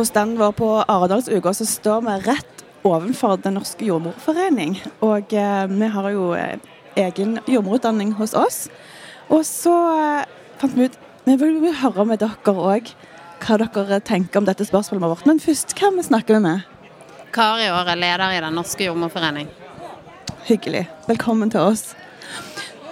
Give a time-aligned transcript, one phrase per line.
[0.00, 4.78] På standen vår på Aredalsuka så står vi rett ovenfor Den norske jordmorforening.
[5.04, 6.62] Og eh, vi har jo eh,
[6.96, 8.70] egen jordmorutdanning hos oss.
[9.28, 10.96] Og så eh, fant vi ut
[11.26, 12.88] Vi vil høre med dere òg
[13.44, 15.28] hva dere tenker om dette spørsmålet vårt.
[15.28, 16.64] Men først, hvem snakker vi med?
[17.36, 19.52] Kari Åre, leder i Den norske jordmorforening.
[20.48, 20.86] Hyggelig.
[21.12, 21.90] Velkommen til oss.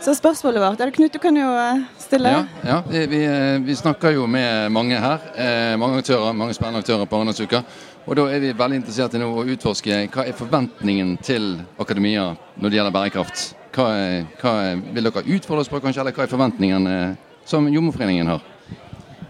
[0.08, 2.30] Så spørsmålet vårt er det Knut, du kan jo eh, stille.
[2.32, 5.26] Ja, ja vi, vi, eh, snakker jo med mange her.
[5.36, 7.60] Eh, mange aktører, mange spennende aktører på Arendalsuka.
[8.06, 12.30] Og da er vi veldig interessert i nå å utforske hva er forventningen til akademia
[12.56, 13.44] når det gjelder bærekraft.
[13.76, 17.38] Hva, er, hva er, vil dere utfordre oss på, kanskje, eller hva er forventningen eh,
[17.44, 18.48] som Jordmorforeningen har?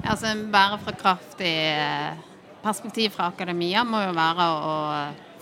[0.05, 1.56] Altså, En bærekraftig
[2.62, 4.78] perspektiv fra akademia må jo være å,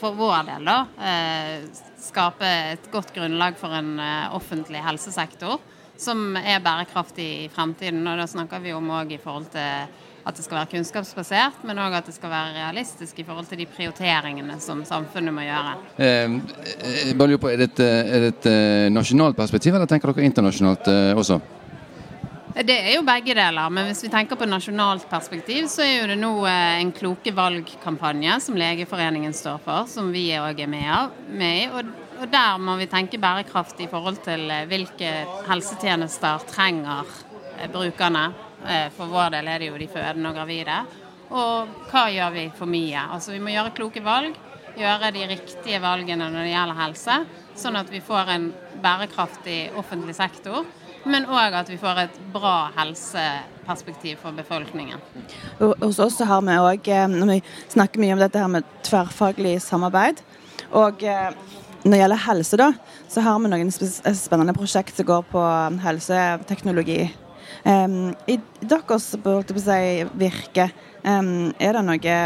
[0.01, 1.67] for vår del, da, eh,
[2.01, 5.59] skape et godt grunnlag for en eh, offentlig helsesektor
[5.97, 8.05] som er bærekraftig i fremtiden.
[8.07, 9.89] Og da snakker vi om òg i forhold til
[10.27, 13.61] at det skal være kunnskapsbasert, men òg at det skal være realistisk i forhold til
[13.63, 15.77] de prioriteringene som samfunnet må gjøre.
[16.03, 16.39] Eh,
[17.07, 20.13] jeg bare lurer på, Er det et, er det et eh, nasjonalt perspektiv, eller tenker
[20.13, 21.39] dere internasjonalt eh, også?
[22.57, 26.15] Det er jo begge deler, men hvis vi tenker på nasjonalt perspektiv, så er det
[26.17, 31.67] nå eh, en kloke valgkampanje som Legeforeningen står for, som vi òg er med, i.
[32.17, 35.11] Og der må vi tenke bærekraft i forhold til eh, hvilke
[35.51, 37.13] helsetjenester trenger
[37.59, 38.31] eh, brukerne.
[38.97, 40.79] For vår del er det jo de fødende og gravide.
[41.37, 43.05] Og hva gjør vi for mye?
[43.13, 44.41] Altså Vi må gjøre kloke valg,
[44.81, 47.21] gjøre de riktige valgene når det gjelder helse,
[47.61, 48.51] sånn at vi får en
[48.81, 50.65] bærekraftig offentlig sektor
[51.07, 55.03] men òg at vi får et bra helseperspektiv for befolkningen.
[55.59, 57.39] Hos oss har vi òg, når vi
[57.73, 60.23] snakker mye om dette her med tverrfaglig samarbeid,
[60.75, 61.05] og
[61.87, 62.73] når det gjelder helse, da,
[63.07, 65.45] så har vi noen spennende prosjekt som går på
[65.85, 67.05] helseteknologi.
[67.67, 69.79] I deres si,
[70.19, 70.67] virke,
[71.07, 72.17] er det noe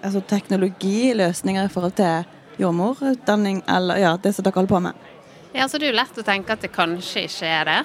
[0.00, 5.10] altså, teknologiløsninger i forhold til jordmorutdanning, eller ja, det som dere holder på med?
[5.54, 7.82] Ja, så Det er jo lett å tenke at det kanskje ikke er det.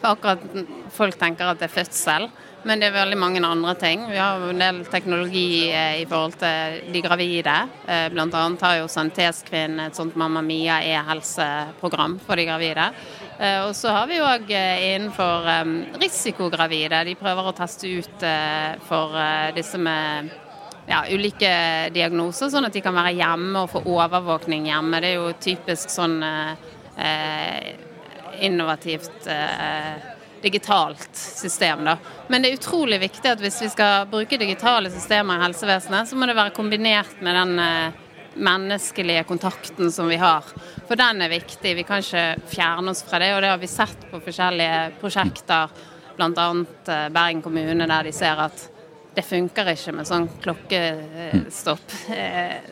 [0.00, 0.44] For akkurat
[0.94, 2.24] Folk tenker at det er fødsel,
[2.64, 4.06] men det er veldig mange andre ting.
[4.08, 7.58] Vi har en del teknologi eh, i forhold til de gravide.
[7.84, 8.08] Bl.a.
[8.14, 12.88] blant annet har jo Sanitetskvinnen et sånt Mamma Mia e-helseprogram for de gravide.
[13.36, 15.52] Eh, og så har vi òg innenfor
[16.00, 17.04] risikogravide.
[17.10, 18.28] De prøver å teste ut
[18.88, 19.20] for
[19.54, 20.32] disse med
[20.88, 21.52] ja, ulike
[21.92, 25.04] diagnoser, sånn at de kan være hjemme og få overvåkning hjemme.
[25.04, 26.67] Det er jo typisk sånn Eh,
[28.40, 29.94] innovativt eh,
[30.42, 31.84] digitalt system.
[31.84, 31.96] Da.
[32.28, 36.18] Men det er utrolig viktig at hvis vi skal bruke digitale systemer i helsevesenet, så
[36.18, 37.98] må det være kombinert med den eh,
[38.38, 40.46] menneskelige kontakten som vi har.
[40.86, 41.74] For den er viktig.
[41.80, 43.32] Vi kan ikke fjerne oss fra det.
[43.34, 45.72] Og det har vi sett på forskjellige prosjekter,
[46.18, 46.48] bl.a.
[47.14, 48.68] Bergen kommune, der de ser at
[49.18, 51.94] det funker ikke med sånn klokkestopp,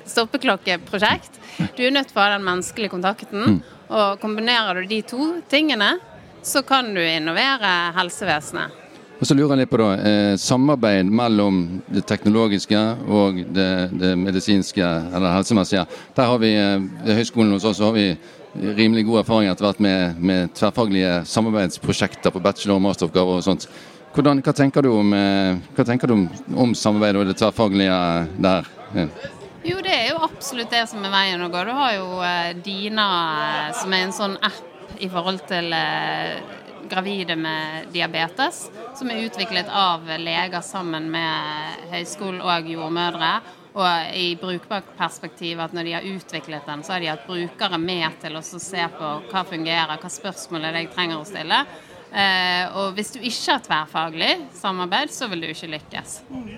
[0.06, 1.40] stoppeklokkeprosjekt.
[1.74, 3.56] Du er nødt til å ha den menneskelige kontakten.
[3.56, 3.60] Mm.
[3.86, 5.96] Og kombinerer du de to tingene,
[6.46, 8.82] så kan du innovere helsevesenet.
[9.16, 14.12] Og så lurer jeg litt på da, eh, Samarbeid mellom det teknologiske og det, det
[14.20, 15.86] medisinske eller helsemessige.
[16.14, 18.10] Der har vi, eh, høyskolen Høgskolen hos oss har vi
[18.76, 23.68] rimelig god erfaring etter hvert med, med tverrfaglige samarbeidsprosjekter på bachelor- og masteroppgaver og sånt.
[24.16, 26.22] Hvordan, hva tenker du om, eh, tenker du om,
[26.56, 27.96] om samarbeidet og det tverrfaglige
[28.40, 28.68] der?
[28.96, 29.02] Ja.
[29.66, 31.64] Jo, det er jo absolutt det som er veien å gå.
[31.68, 33.08] Du har jo eh, Dina,
[33.66, 35.68] eh, som er en sånn app i forhold til
[36.88, 38.62] gravide med diabetes,
[38.96, 43.34] som er utviklet av leger sammen med høyskolen og jordmødre.
[43.76, 47.76] Og i brukbart perspektiv at når de har utviklet den, så har de hatt brukere
[47.82, 51.60] med til å se på hva fungerer, hva spørsmål det jeg trenger å stille.
[52.14, 56.14] Eh, og hvis du ikke har tverrfaglig samarbeid, så vil du ikke lykkes.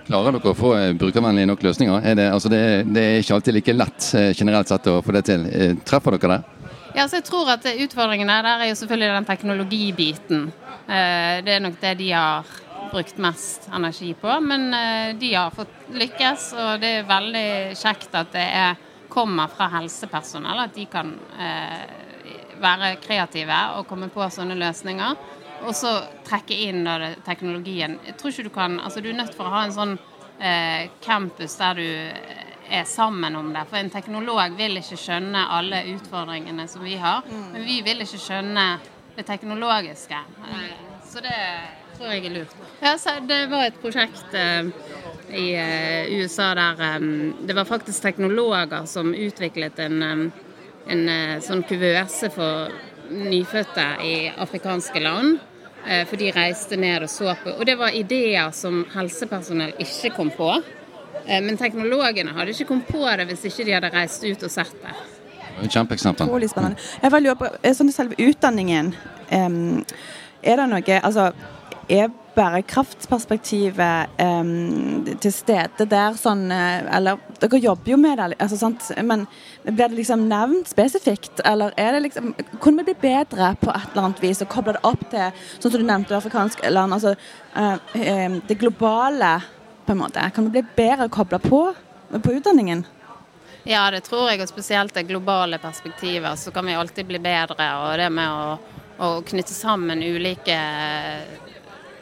[0.06, 2.04] Klarer dere å få eh, brukervennlige nok løsninger?
[2.04, 2.60] Er det, altså det,
[2.92, 5.48] det, er ikke alltid like lett eh, generelt sett å få det til.
[5.88, 6.70] Treffer dere det?
[6.96, 10.48] Ja, så jeg tror at Utfordringene der er jo selvfølgelig den teknologibiten.
[10.88, 12.48] Det er nok det de har
[12.88, 14.32] brukt mest energi på.
[14.40, 14.72] Men
[15.20, 17.48] de har fått lykkes, og det er veldig
[17.78, 18.80] kjekt at det er,
[19.12, 20.64] kommer fra helsepersonell.
[20.64, 21.12] At de kan
[22.62, 25.16] være kreative og komme på sånne løsninger.
[25.66, 25.90] Og så
[26.26, 27.98] trekke inn da, teknologien.
[28.06, 29.96] Jeg tror ikke Du kan, altså du er nødt for å ha en sånn
[30.38, 31.88] eh, campus der du
[32.68, 33.64] er sammen om det.
[33.70, 37.26] For en teknolog vil ikke skjønne alle utfordringene som vi har.
[37.26, 38.68] Men vi vil ikke skjønne
[39.16, 40.22] det teknologiske.
[40.46, 40.72] Eh,
[41.08, 41.38] så det
[41.98, 42.58] tror jeg er lurt.
[42.82, 42.94] Ja,
[43.26, 44.68] det var et prosjekt eh,
[45.34, 47.08] i eh, USA der eh,
[47.48, 50.44] det var faktisk teknologer som utviklet en, eh,
[50.88, 52.72] en eh, sånn kuvøse for
[53.08, 55.38] nyfødte i afrikanske land.
[55.88, 57.52] For de reiste ned og så på.
[57.54, 60.48] Og det var ideer som helsepersonell ikke kom på.
[61.24, 64.74] Men teknologene hadde ikke kommet på det hvis ikke de hadde reist ut og sett
[64.82, 64.96] det.
[65.62, 66.28] Kjempeeksempel.
[66.28, 66.82] Utrolig spennende.
[67.00, 67.48] Jeg bare lurer på,
[67.78, 68.90] sånn selve utdanningen,
[69.30, 71.30] er det noe Altså,
[71.88, 78.58] er bærekraftsperspektivet um, til stede der sånn eh, Eller dere jobber jo med det, altså,
[78.60, 78.90] sant?
[79.02, 79.26] men
[79.64, 81.42] blir det liksom nevnt spesifikt?
[81.48, 82.32] Eller er det liksom
[82.62, 85.74] Kunne vi bli bedre på et eller annet vis og koble det opp til, sånn
[85.74, 87.14] som du nevnte, afrikanske land, altså
[87.58, 89.34] uh, det globale,
[89.86, 90.30] på en måte?
[90.34, 91.66] Kan vi bli bedre kobla på
[92.08, 92.86] på utdanningen?
[93.68, 96.38] Ja, det tror jeg, og spesielt det globale perspektivet.
[96.38, 97.66] Så kan vi alltid bli bedre.
[97.82, 98.54] Og det med å,
[99.04, 100.56] å knytte sammen ulike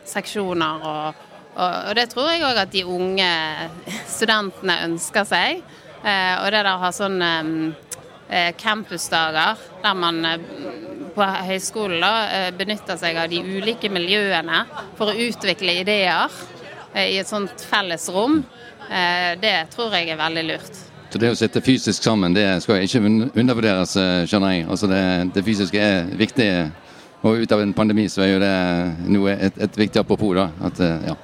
[0.06, 0.86] seksjoner.
[0.86, 1.24] Og,
[1.56, 3.30] og, og det tror jeg òg at de unge
[4.10, 5.62] studentene ønsker seg.
[6.06, 10.50] Eh, og det der å ha sånn eh, campusdager der man eh,
[11.16, 14.64] på høyskolen da, eh, benytter seg av de ulike miljøene
[14.98, 16.32] for å utvikle ideer
[16.92, 18.42] eh, i et sånt felles rom,
[18.90, 20.82] eh, det tror jeg er veldig lurt.
[21.10, 23.00] Så det å sitte fysisk sammen, det skal ikke
[23.38, 23.94] undervurderes,
[24.28, 24.64] skjønner jeg.
[24.68, 25.02] Altså det,
[25.36, 26.48] det fysiske er viktig
[27.26, 28.56] og ut av en pandemi så er jo det
[29.10, 30.36] noe, et, et viktig apropos.
[30.38, 30.78] da, at
[31.10, 31.16] ja,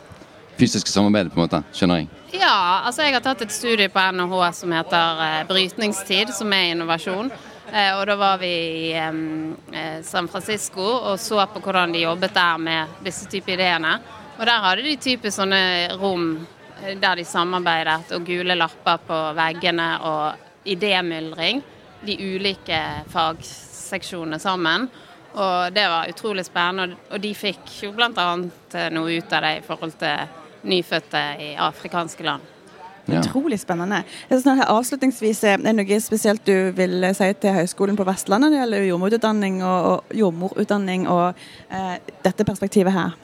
[0.59, 2.11] fysisk samarbeid, på en måte, skjønner jeg.
[2.33, 6.73] Ja, altså jeg har tatt et studie på NHH som heter eh, Brytningstid, som er
[6.73, 7.31] innovasjon.
[7.73, 12.35] Eh, og da var vi i eh, San Francisco og så på hvordan de jobbet
[12.35, 13.95] der med disse typer ideene.
[14.39, 15.63] Og der hadde de typisk sånne
[16.01, 16.35] rom
[16.83, 21.63] eh, der de samarbeidet, og gule lapper på veggene og idémyldring.
[22.03, 22.81] De ulike
[23.13, 24.89] fagseksjonene sammen.
[25.33, 26.99] Og det var utrolig spennende.
[27.13, 28.31] Og de fikk jo bl.a.
[28.77, 32.51] Eh, noe ut av det i forhold til nyfødte i afrikanske land.
[33.11, 33.19] Ja.
[33.19, 34.05] Utrolig spennende.
[34.31, 38.55] Sånn her, avslutningsvis, Er det noe spesielt du vil si til Høgskolen på Vestlandet når
[38.55, 43.17] det gjelder jordmorutdanning og, og, jordmorutdanning og eh, dette perspektivet her?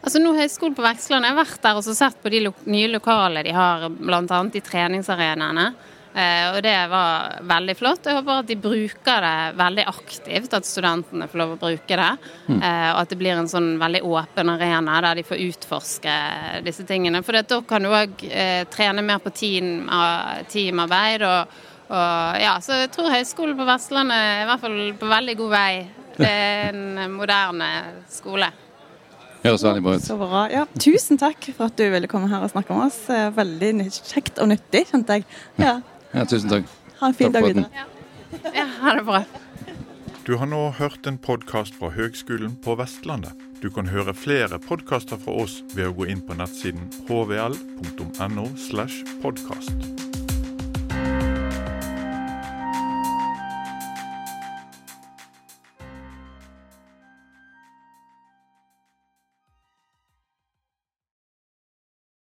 [0.00, 3.42] Altså nå Høgskolen på Vestlandet har vært der og sett på de lo nye lokale
[3.44, 4.40] de har, bl.a.
[4.54, 5.66] i treningsarenaene.
[6.16, 8.06] Eh, og det var veldig flott.
[8.08, 12.12] Jeg håper at de bruker det veldig aktivt, at studentene får lov å bruke det.
[12.46, 12.56] Mm.
[12.56, 16.14] Eh, og at det blir en sånn veldig åpen arena der de får utforske
[16.64, 17.20] disse tingene.
[17.26, 19.90] For da kan du òg eh, trene mer på team,
[20.52, 21.24] teamarbeid.
[21.28, 21.58] Og,
[21.90, 25.52] og, ja, så jeg tror Høgskolen på Vestlandet er i hvert fall på veldig god
[25.52, 25.72] vei.
[26.16, 27.68] Det er en moderne
[28.08, 28.48] skole.
[29.42, 30.06] Høres veldig bra ut.
[30.06, 30.46] Så bra.
[30.48, 33.02] Ja, tusen takk for at du ville komme her og snakke med oss.
[33.36, 35.28] Veldig kjekt og nyttig, skjønte jeg.
[35.60, 35.76] Ja.
[36.16, 36.70] Ja, tusen takk.
[37.00, 37.68] Ha en fin dag videre.
[37.76, 37.84] Ja.
[38.54, 39.20] ja, ha det bra.
[40.24, 43.36] Du har nå hørt en podkast fra Høgskolen på Vestlandet.
[43.60, 48.48] Du kan høre flere podkaster fra oss ved å gå inn på nettsiden hvl.no.
[48.56, 50.05] slash podkast.